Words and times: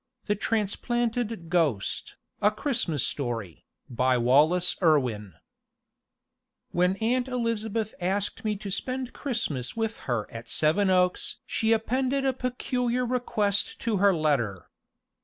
The 0.25 0.33
Transplanted 0.35 1.47
Ghost 1.47 2.15
A 2.41 2.49
CHRISTMAS 2.49 3.05
STORY 3.05 3.65
BY 3.87 4.17
WALLACE 4.17 4.75
IRWIN 4.81 5.33
When 6.71 6.95
Aunt 6.95 7.27
Elizabeth 7.27 7.93
asked 8.01 8.43
me 8.43 8.55
to 8.55 8.71
spend 8.71 9.13
Christmas 9.13 9.77
with 9.77 9.97
her 10.09 10.25
at 10.31 10.49
Seven 10.49 10.89
Oaks 10.89 11.37
she 11.45 11.71
appended 11.71 12.25
a 12.25 12.33
peculiar 12.33 13.05
request 13.05 13.77
to 13.81 13.97
her 13.97 14.11
letter. 14.11 14.71